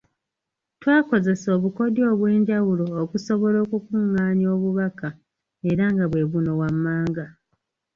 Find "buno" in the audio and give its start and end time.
6.31-6.51